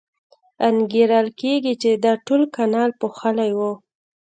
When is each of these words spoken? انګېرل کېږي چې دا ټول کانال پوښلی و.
انګېرل 0.67 1.27
کېږي 1.39 1.73
چې 1.81 1.89
دا 2.03 2.13
ټول 2.25 2.41
کانال 2.55 2.89
پوښلی 3.01 3.51
و. 3.57 3.59